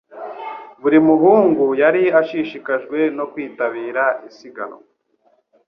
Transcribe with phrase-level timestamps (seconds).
[0.81, 4.83] Buri muhungu yari ashishikajwe no kwitabira isiganwa.